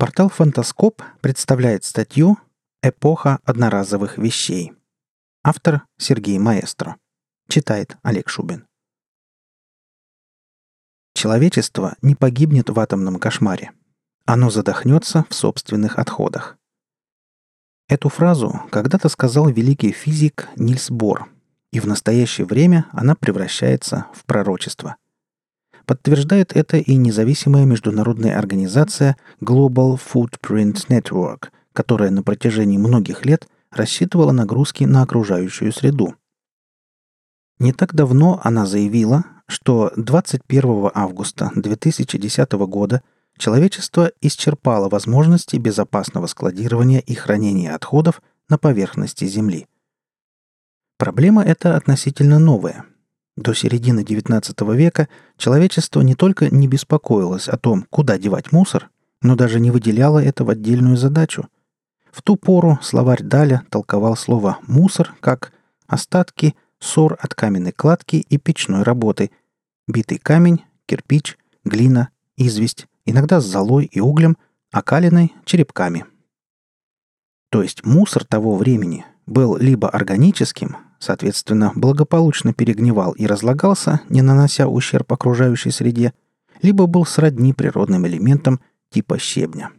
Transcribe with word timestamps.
Портал 0.00 0.30
«Фантаскоп» 0.30 1.02
представляет 1.20 1.84
статью 1.84 2.38
«Эпоха 2.82 3.38
одноразовых 3.44 4.16
вещей». 4.16 4.72
Автор 5.44 5.82
Сергей 5.98 6.38
Маэстро. 6.38 6.96
Читает 7.50 7.98
Олег 8.02 8.30
Шубин. 8.30 8.66
Человечество 11.12 11.96
не 12.00 12.14
погибнет 12.14 12.70
в 12.70 12.80
атомном 12.80 13.18
кошмаре. 13.18 13.72
Оно 14.24 14.48
задохнется 14.48 15.26
в 15.28 15.34
собственных 15.34 15.98
отходах. 15.98 16.56
Эту 17.86 18.08
фразу 18.08 18.62
когда-то 18.70 19.10
сказал 19.10 19.50
великий 19.50 19.92
физик 19.92 20.48
Нильс 20.56 20.90
Бор, 20.90 21.28
и 21.72 21.78
в 21.78 21.86
настоящее 21.86 22.46
время 22.46 22.86
она 22.92 23.14
превращается 23.14 24.06
в 24.14 24.24
пророчество. 24.24 24.96
Подтверждает 25.90 26.54
это 26.54 26.76
и 26.76 26.94
независимая 26.94 27.64
международная 27.64 28.38
организация 28.38 29.16
Global 29.40 29.98
Footprint 29.98 30.86
Network, 30.88 31.48
которая 31.72 32.10
на 32.10 32.22
протяжении 32.22 32.78
многих 32.78 33.26
лет 33.26 33.48
рассчитывала 33.72 34.30
нагрузки 34.30 34.84
на 34.84 35.02
окружающую 35.02 35.72
среду. 35.72 36.14
Не 37.58 37.72
так 37.72 37.92
давно 37.92 38.40
она 38.44 38.66
заявила, 38.66 39.24
что 39.48 39.90
21 39.96 40.92
августа 40.94 41.50
2010 41.56 42.52
года 42.52 43.02
человечество 43.36 44.12
исчерпало 44.20 44.88
возможности 44.88 45.56
безопасного 45.56 46.28
складирования 46.28 47.00
и 47.00 47.14
хранения 47.14 47.74
отходов 47.74 48.22
на 48.48 48.58
поверхности 48.58 49.24
Земли. 49.24 49.66
Проблема 50.98 51.42
эта 51.42 51.74
относительно 51.74 52.38
новая. 52.38 52.84
До 53.40 53.54
середины 53.54 54.00
XIX 54.00 54.76
века 54.76 55.08
человечество 55.38 56.02
не 56.02 56.14
только 56.14 56.54
не 56.54 56.68
беспокоилось 56.68 57.48
о 57.48 57.56
том, 57.56 57.86
куда 57.88 58.18
девать 58.18 58.52
мусор, 58.52 58.90
но 59.22 59.34
даже 59.34 59.60
не 59.60 59.70
выделяло 59.70 60.22
это 60.22 60.44
в 60.44 60.50
отдельную 60.50 60.98
задачу. 60.98 61.48
В 62.12 62.20
ту 62.20 62.36
пору 62.36 62.78
словарь 62.82 63.22
Даля 63.22 63.62
толковал 63.70 64.14
слово 64.14 64.58
«мусор» 64.66 65.14
как 65.20 65.54
«остатки», 65.86 66.54
«ссор 66.80 67.16
от 67.18 67.34
каменной 67.34 67.72
кладки 67.72 68.16
и 68.16 68.36
печной 68.36 68.82
работы», 68.82 69.30
«битый 69.88 70.18
камень», 70.18 70.62
«кирпич», 70.84 71.38
«глина», 71.64 72.10
«известь», 72.36 72.88
иногда 73.06 73.40
с 73.40 73.46
золой 73.46 73.86
и 73.86 74.00
углем, 74.00 74.36
а 74.70 74.82
калиной– 74.82 75.32
черепками. 75.46 76.04
То 77.48 77.62
есть 77.62 77.86
мусор 77.86 78.22
того 78.22 78.54
времени 78.56 79.06
был 79.24 79.56
либо 79.56 79.88
органическим, 79.88 80.76
соответственно, 81.00 81.72
благополучно 81.74 82.52
перегнивал 82.52 83.12
и 83.12 83.26
разлагался, 83.26 84.02
не 84.08 84.22
нанося 84.22 84.68
ущерб 84.68 85.12
окружающей 85.12 85.70
среде, 85.70 86.12
либо 86.62 86.86
был 86.86 87.04
сродни 87.04 87.52
природным 87.52 88.06
элементам 88.06 88.60
типа 88.90 89.18
щебня. 89.18 89.70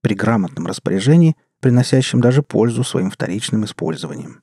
При 0.00 0.14
грамотном 0.14 0.66
распоряжении, 0.66 1.36
приносящем 1.60 2.20
даже 2.20 2.42
пользу 2.42 2.84
своим 2.84 3.10
вторичным 3.10 3.64
использованием. 3.64 4.40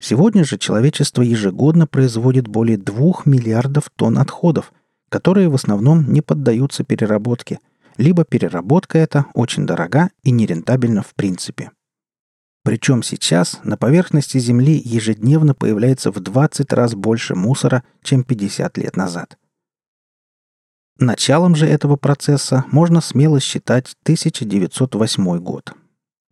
Сегодня 0.00 0.44
же 0.44 0.58
человечество 0.58 1.22
ежегодно 1.22 1.86
производит 1.86 2.48
более 2.48 2.78
2 2.78 3.22
миллиардов 3.26 3.90
тонн 3.94 4.18
отходов, 4.18 4.72
которые 5.08 5.48
в 5.48 5.54
основном 5.54 6.12
не 6.12 6.20
поддаются 6.20 6.82
переработке, 6.82 7.60
либо 7.96 8.24
переработка 8.24 8.98
эта 8.98 9.26
очень 9.34 9.66
дорога 9.66 10.10
и 10.22 10.30
нерентабельна 10.30 11.02
в 11.02 11.14
принципе. 11.14 11.70
Причем 12.66 13.04
сейчас 13.04 13.60
на 13.62 13.76
поверхности 13.76 14.38
Земли 14.38 14.82
ежедневно 14.84 15.54
появляется 15.54 16.10
в 16.10 16.18
20 16.18 16.72
раз 16.72 16.96
больше 16.96 17.36
мусора, 17.36 17.84
чем 18.02 18.24
50 18.24 18.78
лет 18.78 18.96
назад. 18.96 19.38
Началом 20.98 21.54
же 21.54 21.68
этого 21.68 21.94
процесса 21.94 22.64
можно 22.72 23.00
смело 23.00 23.38
считать 23.38 23.94
1908 24.02 25.38
год. 25.38 25.74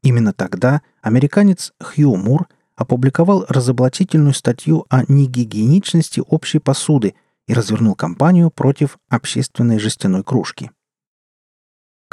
Именно 0.03 0.33
тогда 0.33 0.83
американец 1.03 1.73
Хью 1.81 2.17
Мур 2.17 2.49
опубликовал 2.75 3.47
разоблачительную 3.49 4.35
статью 4.35 4.87
о 4.89 5.05
негигиеничности 5.07 6.21
общей 6.27 6.59
посуды 6.59 7.15
и 7.47 7.55
развернул 7.55 7.95
кампанию 7.95 8.51
против 8.51 8.99
общественной 9.09 9.79
жестяной 9.79 10.25
кружки– 10.25 10.73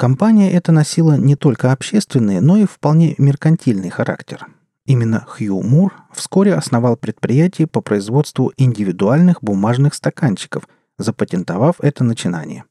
Компания 0.02 0.50
эта 0.50 0.72
носила 0.72 1.16
не 1.16 1.36
только 1.36 1.70
общественный, 1.70 2.40
но 2.40 2.56
и 2.56 2.64
вполне 2.66 3.14
меркантильный 3.18 3.88
характер. 3.88 4.48
Именно 4.84 5.24
Хью 5.28 5.62
Мур 5.62 5.94
вскоре 6.12 6.54
основал 6.54 6.96
предприятие 6.96 7.68
по 7.68 7.80
производству 7.80 8.52
индивидуальных 8.56 9.44
бумажных 9.44 9.94
стаканчиков, 9.94 10.66
запатентовав 10.98 11.76
это 11.78 12.02
начинание. 12.02 12.64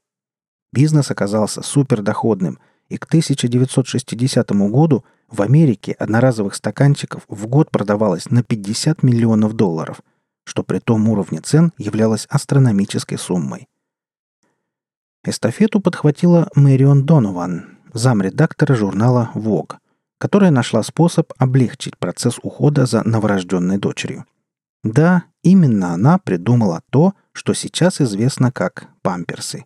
Бизнес 0.73 1.09
оказался 1.09 1.61
супердоходным, 1.61 2.59
и 2.89 2.97
к 2.97 3.05
1960 3.05 4.51
году 4.69 5.05
в 5.29 5.41
Америке 5.41 5.93
одноразовых 5.93 6.53
стаканчиков 6.53 7.21
в 7.29 7.47
год 7.47 7.71
продавалось 7.71 8.29
на 8.29 8.43
50 8.43 9.03
миллионов 9.03 9.53
долларов, 9.53 10.01
что 10.43 10.63
при 10.63 10.79
том 10.79 11.07
уровне 11.07 11.39
цен 11.39 11.71
являлось 11.77 12.27
астрономической 12.29 13.17
суммой. 13.17 13.69
Эстафету 15.23 15.79
подхватила 15.79 16.49
Мэрион 16.55 17.05
Донован, 17.05 17.77
замредактора 17.93 18.73
журнала 18.73 19.29
Vogue, 19.35 19.75
которая 20.17 20.49
нашла 20.49 20.81
способ 20.81 21.31
облегчить 21.37 21.95
процесс 21.99 22.39
ухода 22.41 22.87
за 22.87 23.07
новорожденной 23.07 23.77
дочерью. 23.77 24.25
Да, 24.83 25.25
именно 25.43 25.93
она 25.93 26.17
придумала 26.17 26.81
то, 26.89 27.13
что 27.33 27.53
сейчас 27.53 28.01
известно 28.01 28.51
как 28.51 28.87
памперсы. 29.03 29.65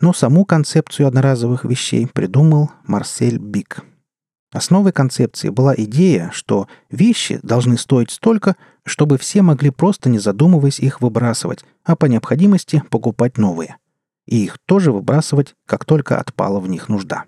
Но 0.00 0.12
саму 0.12 0.44
концепцию 0.44 1.08
одноразовых 1.08 1.64
вещей 1.64 2.06
придумал 2.06 2.70
Марсель 2.84 3.38
Бик. 3.38 3.84
Основой 4.52 4.92
концепции 4.92 5.48
была 5.48 5.74
идея, 5.76 6.30
что 6.34 6.68
вещи 6.90 7.40
должны 7.42 7.78
стоить 7.78 8.10
столько, 8.10 8.56
чтобы 8.84 9.16
все 9.16 9.40
могли 9.40 9.70
просто 9.70 10.10
не 10.10 10.18
задумываясь 10.18 10.78
их 10.78 11.00
выбрасывать, 11.00 11.64
а 11.84 11.96
по 11.96 12.04
необходимости 12.04 12.82
покупать 12.90 13.38
новые– 13.38 13.78
и 14.26 14.44
их 14.44 14.58
тоже 14.66 14.92
выбрасывать, 14.92 15.54
как 15.66 15.84
только 15.84 16.18
отпала 16.18 16.60
в 16.60 16.68
них 16.68 16.88
нужда. 16.88 17.24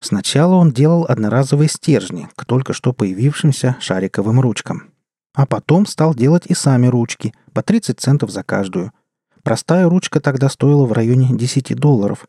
Сначала 0.00 0.56
он 0.56 0.70
делал 0.70 1.06
одноразовые 1.08 1.68
стержни 1.68 2.28
к 2.36 2.44
только 2.44 2.74
что 2.74 2.92
появившимся 2.92 3.76
шариковым 3.80 4.38
ручкам. 4.40 4.92
А 5.34 5.46
потом 5.46 5.86
стал 5.86 6.14
делать 6.14 6.46
и 6.46 6.54
сами 6.54 6.86
ручки, 6.86 7.34
по 7.54 7.62
30 7.62 7.98
центов 7.98 8.30
за 8.30 8.42
каждую. 8.42 8.92
Простая 9.42 9.88
ручка 9.88 10.20
тогда 10.20 10.48
стоила 10.48 10.84
в 10.84 10.92
районе 10.92 11.34
10 11.34 11.74
долларов. 11.76 12.26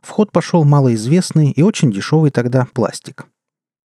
В 0.00 0.10
ход 0.10 0.30
пошел 0.30 0.64
малоизвестный 0.64 1.50
и 1.50 1.62
очень 1.62 1.90
дешевый 1.90 2.30
тогда 2.30 2.66
пластик. 2.72 3.26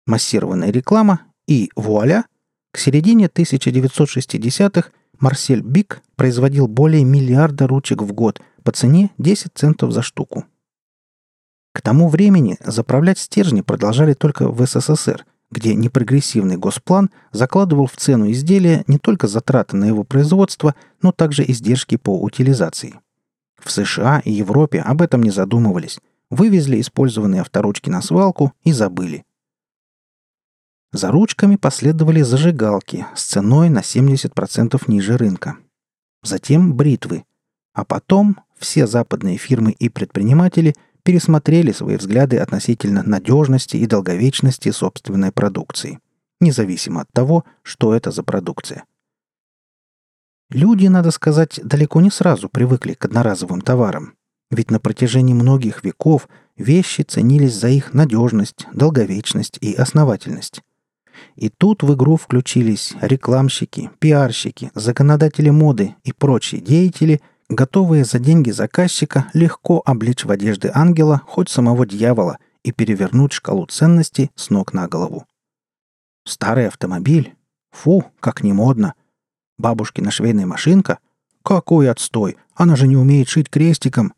Массированная 0.06 0.72
реклама 0.72 1.22
и 1.48 1.72
вуаля! 1.76 2.26
К 2.72 2.78
середине 2.78 3.26
1960-х 3.26 4.92
Марсель 5.19 5.62
Бик 5.62 6.02
производил 6.16 6.68
более 6.68 7.03
миллиарда 7.03 7.68
ручек 7.68 8.02
в 8.02 8.13
год 8.13 8.41
по 8.63 8.72
цене 8.72 9.12
10 9.18 9.52
центов 9.53 9.91
за 9.91 10.02
штуку. 10.02 10.46
К 11.74 11.81
тому 11.81 12.09
времени 12.09 12.57
заправлять 12.63 13.19
стержни 13.19 13.62
продолжали 13.62 14.13
только 14.13 14.50
в 14.50 14.66
СССР, 14.66 15.25
где 15.52 15.75
непрогрессивный 15.75 16.57
госплан 16.57 17.09
закладывал 17.31 17.88
в 17.88 17.96
цену 17.96 18.30
изделия 18.31 18.84
не 18.88 18.97
только 18.97 19.28
затраты 19.28 19.75
на 19.78 19.85
его 19.85 20.03
производство, 20.03 20.75
но 21.02 21.12
также 21.12 21.44
издержки 21.44 21.97
по 21.97 22.19
утилизации. 22.22 23.00
В 23.62 23.72
США 23.72 24.22
и 24.24 24.31
Европе 24.31 24.80
об 24.80 25.01
этом 25.01 25.22
не 25.24 25.31
задумывались. 25.31 26.00
Вывезли 26.30 26.80
использованные 26.80 27.41
авторучки 27.41 27.90
на 27.90 28.01
свалку 28.01 28.53
и 28.63 28.72
забыли. 28.72 29.25
За 30.92 31.12
ручками 31.12 31.56
последовали 31.56 32.22
зажигалки 32.24 33.06
с 33.16 33.26
ценой 33.26 33.70
на 33.70 33.80
70% 33.80 34.82
ниже 34.88 35.18
рынка. 35.18 35.58
Затем 36.24 36.74
бритвы. 36.74 37.26
А 37.74 37.86
потом 37.86 38.38
все 38.58 38.88
западные 38.88 39.38
фирмы 39.38 39.72
и 39.72 39.88
предприниматели 39.88 40.75
пересмотрели 41.04 41.72
свои 41.72 41.96
взгляды 41.96 42.38
относительно 42.38 43.04
надежности 43.04 43.78
и 43.78 43.86
долговечности 43.86 44.72
собственной 44.72 45.31
продукции, 45.31 46.00
независимо 46.42 47.02
от 47.02 47.12
того, 47.13 47.46
что 47.62 47.94
это 47.94 48.12
за 48.12 48.24
продукция. 48.24 48.84
Люди, 50.50 50.88
надо 50.88 51.12
сказать, 51.12 51.60
далеко 51.63 52.02
не 52.02 52.10
сразу 52.10 52.50
привыкли 52.50 52.96
к 52.96 53.06
одноразовым 53.06 53.62
товарам, 53.62 54.16
ведь 54.50 54.72
на 54.72 54.80
протяжении 54.80 55.36
многих 55.36 55.84
веков 55.84 56.28
вещи 56.58 57.04
ценились 57.04 57.54
за 57.54 57.69
их 57.69 57.94
надежность, 57.94 58.68
долговечность 58.74 59.60
и 59.62 59.75
основательность. 59.75 60.63
И 61.36 61.50
тут 61.50 61.83
в 61.83 61.94
игру 61.94 62.18
включились 62.18 62.94
рекламщики, 63.01 63.89
пиарщики, 64.00 64.71
законодатели 64.75 65.50
моды 65.50 65.95
и 66.04 66.12
прочие 66.13 66.62
деятели, 66.62 67.21
готовые 67.50 68.06
за 68.06 68.19
деньги 68.19 68.51
заказчика 68.51 69.30
легко 69.33 69.81
облечь 69.86 70.25
в 70.25 70.31
одежды 70.31 70.71
ангела 70.74 71.21
хоть 71.25 71.50
самого 71.50 71.86
дьявола 71.86 72.38
и 72.63 72.71
перевернуть 72.71 73.33
шкалу 73.33 73.66
ценностей 73.66 74.31
с 74.36 74.50
ног 74.50 74.74
на 74.74 74.88
голову. 74.88 75.25
Старый 76.25 76.68
автомобиль? 76.68 77.36
Фу, 77.72 78.06
как 78.19 78.44
не 78.44 78.54
модно. 78.54 78.94
Бабушкина 79.57 80.12
швейная 80.12 80.45
машинка? 80.45 81.00
Какой 81.44 81.89
отстой! 81.89 82.38
Она 82.56 82.75
же 82.75 82.88
не 82.88 82.98
умеет 82.98 83.30
шить 83.30 83.50
крестиком. 83.50 84.13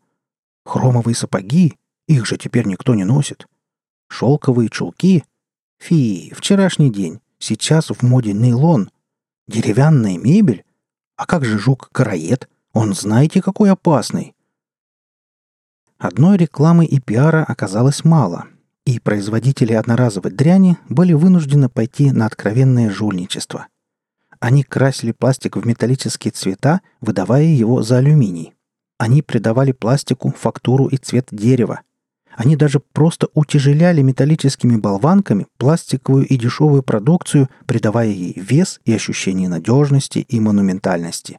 Хромовые 0.64 1.14
сапоги? 1.14 1.78
Их 2.08 2.26
же 2.26 2.36
теперь 2.36 2.66
никто 2.66 2.94
не 2.94 3.04
носит. 3.04 3.46
Шелковые 4.08 4.68
чулки? 4.68 5.24
Фи, 5.82 6.32
вчерашний 6.36 6.92
день. 6.92 7.18
Сейчас 7.40 7.90
в 7.90 8.02
моде 8.02 8.32
нейлон. 8.32 8.88
Деревянная 9.48 10.16
мебель? 10.16 10.64
А 11.16 11.26
как 11.26 11.44
же 11.44 11.58
жук-караед? 11.58 12.48
Он 12.72 12.94
знаете, 12.94 13.42
какой 13.42 13.68
опасный. 13.68 14.36
Одной 15.98 16.36
рекламы 16.36 16.86
и 16.86 17.00
пиара 17.00 17.42
оказалось 17.42 18.04
мало, 18.04 18.46
и 18.86 19.00
производители 19.00 19.72
одноразовой 19.72 20.30
дряни 20.30 20.78
были 20.88 21.14
вынуждены 21.14 21.68
пойти 21.68 22.12
на 22.12 22.26
откровенное 22.26 22.88
жульничество. 22.88 23.66
Они 24.38 24.62
красили 24.62 25.10
пластик 25.10 25.56
в 25.56 25.66
металлические 25.66 26.30
цвета, 26.30 26.80
выдавая 27.00 27.42
его 27.46 27.82
за 27.82 27.98
алюминий. 27.98 28.54
Они 28.98 29.20
придавали 29.20 29.72
пластику 29.72 30.30
фактуру 30.30 30.86
и 30.86 30.96
цвет 30.96 31.26
дерева. 31.32 31.80
Они 32.36 32.56
даже 32.56 32.80
просто 32.80 33.28
утяжеляли 33.34 34.00
металлическими 34.02 34.76
болванками 34.76 35.46
пластиковую 35.58 36.26
и 36.26 36.36
дешевую 36.36 36.82
продукцию, 36.82 37.48
придавая 37.66 38.08
ей 38.08 38.32
вес 38.36 38.80
и 38.84 38.92
ощущение 38.92 39.48
надежности 39.48 40.20
и 40.20 40.40
монументальности. 40.40 41.38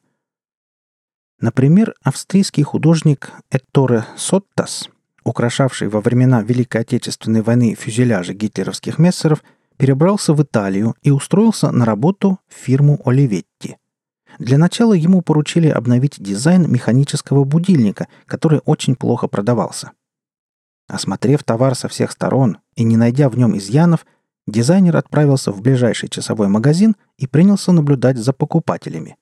Например, 1.40 1.94
австрийский 2.04 2.64
художник 2.64 3.32
Этторе 3.50 4.06
Соттас, 4.16 4.90
украшавший 5.24 5.90
во 5.90 6.00
времена 6.00 6.42
Великой 6.42 6.82
Отечественной 6.82 7.42
войны 7.42 7.76
фюзеляжи 7.76 8.34
гитлеровских 8.34 9.00
мессеров, 9.00 9.44
перебрался 9.78 10.34
в 10.34 10.44
Италию 10.44 10.96
и 11.02 11.10
устроился 11.10 11.72
на 11.72 11.86
работу 11.86 12.40
в 12.48 12.54
фирму 12.54 13.02
Оливетти. 13.04 13.78
Для 14.40 14.58
начала 14.58 14.94
ему 14.94 15.22
поручили 15.22 15.68
обновить 15.68 16.22
дизайн 16.22 16.72
механического 16.72 17.44
будильника, 17.44 18.08
который 18.26 18.62
очень 18.66 18.96
плохо 18.96 19.28
продавался. 19.28 19.92
Осмотрев 20.88 21.44
товар 21.44 21.76
со 21.76 21.88
всех 21.88 22.12
сторон 22.12 22.58
и 22.76 22.84
не 22.84 22.98
найдя 22.98 23.30
в 23.30 23.38
нем 23.38 23.58
изъянов, 23.58 24.06
дизайнер 24.48 24.98
отправился 24.98 25.52
в 25.52 25.62
ближайший 25.62 26.10
часовой 26.10 26.48
магазин 26.48 26.96
и 27.18 27.28
принялся 27.28 27.72
наблюдать 27.72 28.18
за 28.18 28.34
покупателями. 28.34 29.18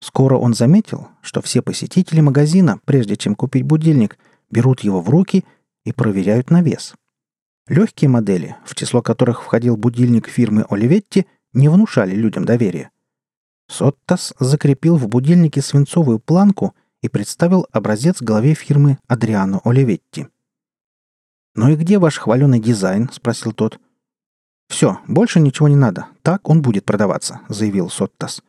Скоро 0.00 0.36
он 0.36 0.54
заметил, 0.54 1.08
что 1.22 1.42
все 1.42 1.62
посетители 1.62 2.20
магазина, 2.20 2.80
прежде 2.84 3.16
чем 3.16 3.34
купить 3.34 3.64
будильник, 3.64 4.18
берут 4.50 4.80
его 4.80 5.00
в 5.00 5.08
руки 5.08 5.44
и 5.84 5.92
проверяют 5.92 6.50
на 6.50 6.62
вес– 6.62 6.94
Легкие 7.68 8.08
модели, 8.08 8.54
в 8.64 8.76
число 8.76 9.02
которых 9.02 9.42
входил 9.42 9.76
будильник 9.76 10.28
фирмы 10.28 10.64
Оливетти, 10.70 11.26
не 11.52 11.68
внушали 11.68 12.14
людям 12.14 12.44
доверия. 12.44 12.90
Соттас 13.68 14.34
закрепил 14.38 14.96
в 14.96 15.08
будильнике 15.08 15.60
свинцовую 15.60 16.20
планку 16.20 16.74
и 17.02 17.08
представил 17.08 17.66
образец 17.72 18.22
главе 18.22 18.54
фирмы 18.54 18.98
Адриано 19.08 19.60
Оливетти. 19.64 20.28
«Ну 21.56 21.70
и 21.70 21.76
где 21.76 21.98
ваш 21.98 22.18
хваленый 22.18 22.60
дизайн?»– 22.60 23.10
спросил 23.12 23.52
тот. 23.52 23.80
«Все, 24.68 25.00
больше 25.08 25.40
ничего 25.40 25.68
не 25.68 25.76
надо. 25.76 26.06
Так 26.22 26.48
он 26.48 26.62
будет 26.62 26.84
продаваться»,– 26.84 27.40
заявил 27.48 27.90
Соттас. 27.90 28.42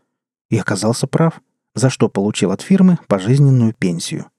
И 0.49 0.57
оказался 0.57 1.07
прав, 1.07 1.41
за 1.73 1.89
что 1.89 2.09
получил 2.09 2.51
от 2.51 2.61
фирмы 2.61 2.99
пожизненную 3.07 3.73
пенсию– 3.73 4.27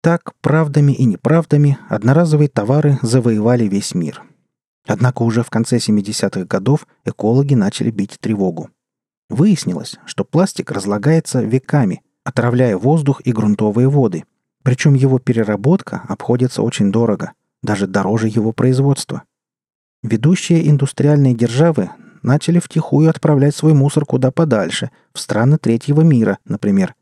так, 0.00 0.32
правдами 0.40 0.92
и 0.92 1.04
неправдами, 1.04 1.76
одноразовые 1.88 2.48
товары 2.48 2.98
завоевали 3.02 3.64
весь 3.64 3.94
мир. 3.94 4.22
Однако 4.86 5.22
уже 5.22 5.42
в 5.42 5.50
конце 5.50 5.78
70-х 5.78 6.44
годов 6.44 6.86
экологи 7.04 7.54
начали 7.54 7.90
бить 7.90 8.18
тревогу. 8.20 8.70
Выяснилось, 9.28 9.96
что 10.06 10.24
пластик 10.24 10.70
разлагается 10.70 11.42
веками, 11.42 12.02
отравляя 12.24 12.76
воздух 12.76 13.20
и 13.24 13.32
грунтовые 13.32 13.88
воды. 13.88 14.24
Причем 14.68 14.92
его 14.92 15.18
переработка 15.18 16.02
обходится 16.08 16.60
очень 16.60 16.92
дорого, 16.92 17.32
даже 17.62 17.86
дороже 17.86 18.28
его 18.28 18.52
производства. 18.52 19.22
Ведущие 20.02 20.68
индустриальные 20.68 21.32
державы 21.32 21.88
начали 22.22 22.58
втихую 22.58 23.08
отправлять 23.08 23.56
свой 23.56 23.72
мусор 23.72 24.04
куда 24.04 24.30
подальше, 24.30 24.90
в 25.14 25.20
страны 25.20 25.56
третьего 25.56 26.02
мира, 26.02 26.36
например. 26.44 26.94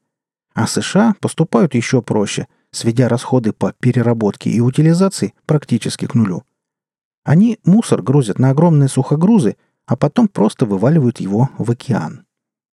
А 0.54 0.68
США 0.68 1.16
поступают 1.20 1.74
еще 1.74 2.02
проще– 2.02 2.46
сведя 2.70 3.08
расходы 3.08 3.52
по 3.52 3.72
переработке 3.72 4.48
и 4.48 4.60
утилизации 4.60 5.34
практически 5.44 6.06
к 6.06 6.14
нулю. 6.14 6.44
Они 7.24 7.58
мусор 7.64 8.00
грузят 8.00 8.38
на 8.38 8.50
огромные 8.50 8.88
сухогрузы, 8.88 9.56
а 9.86 9.96
потом 9.96 10.28
просто 10.28 10.66
вываливают 10.66 11.18
его 11.18 11.50
в 11.58 11.68
океан. 11.72 12.25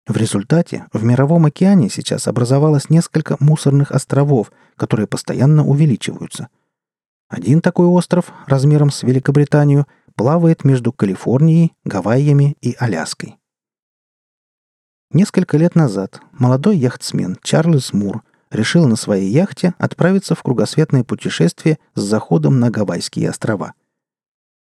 В 0.09 0.17
результате 0.17 0.87
в 0.95 1.05
Мировом 1.05 1.45
океане 1.45 1.91
сейчас 1.91 2.29
образовалось 2.29 2.89
несколько 2.89 3.37
мусорных 3.41 3.93
островов, 3.93 4.51
которые 4.75 5.07
постоянно 5.07 5.67
увеличиваются. 5.67 6.49
Один 7.29 7.61
такой 7.61 7.87
остров 7.87 8.33
размером 8.47 8.91
с 8.91 9.03
Великобританию 9.03 9.87
плавает 10.15 10.65
между 10.65 10.93
Калифорнией, 10.93 11.75
Гавайями 11.85 12.57
и 12.63 12.75
Аляской. 12.79 13.37
Несколько 15.13 15.59
лет 15.59 15.75
назад 15.75 16.23
молодой 16.33 16.79
яхтсмен 16.79 17.37
Чарльз 17.43 17.93
Мур 17.93 18.23
решил 18.51 18.89
на 18.89 18.97
своей 18.97 19.31
яхте 19.31 19.75
отправиться 19.77 20.35
в 20.35 20.43
кругосветное 20.43 21.05
путешествие 21.05 21.79
с 21.95 22.01
заходом 22.01 22.61
на 22.61 22.71
Гавайские 22.71 23.29
острова. 23.29 23.75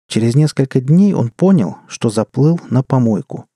Через 0.09 0.35
несколько 0.35 0.81
дней 0.81 1.13
он 1.13 1.29
понял, 1.29 1.77
что 1.87 2.09
заплыл 2.09 2.59
на 2.69 2.83
помойку. 2.83 3.47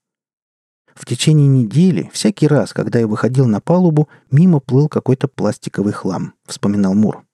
В 0.96 1.04
течение 1.04 1.46
недели, 1.46 2.10
всякий 2.14 2.48
раз, 2.48 2.72
когда 2.72 2.98
я 2.98 3.06
выходил 3.06 3.46
на 3.46 3.60
палубу, 3.60 4.08
мимо 4.30 4.60
плыл 4.60 4.88
какой-то 4.88 5.28
пластиковый 5.28 5.92
хлам, 5.92 6.32
вспоминал 6.46 6.94
Мур. 6.94 7.24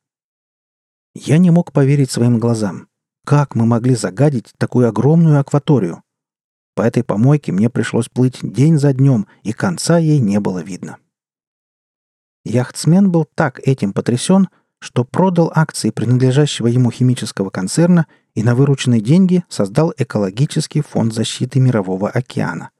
Я 1.14 1.38
не 1.38 1.50
мог 1.50 1.72
поверить 1.72 2.10
своим 2.10 2.40
глазам. 2.40 2.88
Как 3.24 3.54
мы 3.54 3.64
могли 3.64 3.94
загадить 3.94 4.52
такую 4.58 4.88
огромную 4.88 5.38
акваторию? 5.38 6.02
По 6.74 6.82
этой 6.82 7.04
помойке 7.04 7.52
мне 7.52 7.70
пришлось 7.70 8.08
плыть 8.08 8.38
день 8.42 8.78
за 8.78 8.92
днем, 8.92 9.28
и 9.44 9.52
конца 9.52 9.96
ей 9.96 10.18
не 10.18 10.40
было 10.40 10.58
видно. 10.58 10.96
Яхтсмен 12.44 13.12
был 13.12 13.26
так 13.36 13.60
этим 13.60 13.92
потрясен, 13.92 14.48
что 14.80 15.04
продал 15.04 15.52
акции 15.54 15.90
принадлежащего 15.90 16.66
ему 16.66 16.90
химического 16.90 17.50
концерна 17.50 18.08
и 18.34 18.42
на 18.42 18.56
вырученные 18.56 19.00
деньги 19.00 19.44
создал 19.48 19.94
экологический 19.96 20.80
фонд 20.80 21.14
защиты 21.14 21.60
Мирового 21.60 22.08
океана. 22.10 22.70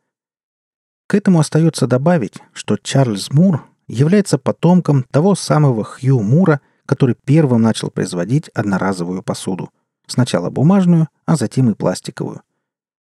К 1.13 1.15
этому 1.15 1.41
остается 1.41 1.87
добавить, 1.87 2.39
что 2.55 2.79
Чарльз 2.79 3.31
Мур 3.33 3.69
является 3.87 4.39
потомком 4.39 5.05
того 5.11 5.35
самого 5.35 5.85
Хью 5.85 6.23
Мура, 6.23 6.63
который 6.87 7.17
первым 7.27 7.61
начал 7.61 7.91
производить 7.91 8.49
одноразовую 8.55 9.23
посуду. 9.23 9.69
Сначала 10.07 10.49
бумажную, 10.49 11.09
а 11.27 11.37
затем 11.37 11.69
и 11.69 11.75
пластиковую. 11.75 12.41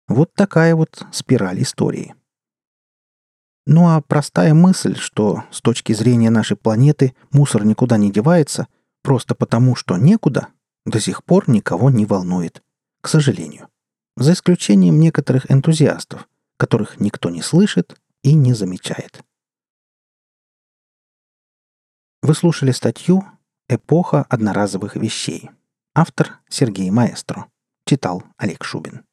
Вот 0.08 0.32
такая 0.32 0.74
вот 0.74 1.04
спираль 1.12 1.60
истории. 1.60 2.14
Ну 3.66 3.90
а 3.90 4.00
простая 4.00 4.54
мысль, 4.54 4.96
что 4.96 5.44
с 5.50 5.60
точки 5.60 5.92
зрения 5.92 6.30
нашей 6.30 6.56
планеты 6.56 7.14
мусор 7.32 7.66
никуда 7.66 7.98
не 7.98 8.10
девается, 8.10 8.66
просто 9.02 9.34
потому 9.34 9.76
что 9.76 9.98
некуда, 9.98 10.48
до 10.86 11.00
сих 11.00 11.22
пор 11.22 11.50
никого 11.50 11.90
не 11.90 12.06
волнует. 12.06 12.62
К 13.02 13.08
сожалению. 13.08 13.68
За 14.16 14.32
исключением 14.32 15.00
некоторых 15.00 15.52
энтузиастов, 15.52 16.26
которых 16.60 17.00
никто 17.00 17.30
не 17.30 17.40
слышит 17.40 17.98
и 18.22 18.34
не 18.34 18.52
замечает. 18.52 19.24
Вы 22.20 22.34
слушали 22.34 22.70
статью 22.70 23.24
«Эпоха 23.66 24.26
одноразовых 24.28 24.94
вещей». 24.94 25.48
Автор 25.94 26.38
Сергей 26.50 26.90
Маэстро. 26.90 27.46
Читал 27.86 28.24
Олег 28.36 28.62
Шубин. 28.62 29.06